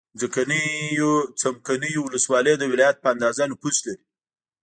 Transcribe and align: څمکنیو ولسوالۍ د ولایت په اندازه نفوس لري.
څمکنیو 1.41 2.01
ولسوالۍ 2.05 2.53
د 2.57 2.63
ولایت 2.71 2.97
په 3.01 3.07
اندازه 3.13 3.43
نفوس 3.51 3.77
لري. 3.85 4.03